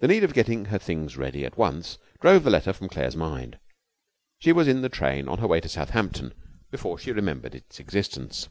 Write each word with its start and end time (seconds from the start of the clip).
The 0.00 0.08
need 0.08 0.24
of 0.24 0.34
getting 0.34 0.64
her 0.64 0.80
things 0.80 1.16
ready 1.16 1.44
at 1.46 1.56
once 1.56 1.96
drove 2.20 2.42
the 2.42 2.50
letter 2.50 2.72
from 2.72 2.88
Claire's 2.88 3.14
mind. 3.14 3.60
She 4.40 4.50
was 4.50 4.66
in 4.66 4.82
the 4.82 4.88
train 4.88 5.28
on 5.28 5.38
her 5.38 5.46
way 5.46 5.60
to 5.60 5.68
Southampton 5.68 6.34
before 6.72 6.98
she 6.98 7.12
remembered 7.12 7.54
its 7.54 7.78
existence. 7.78 8.48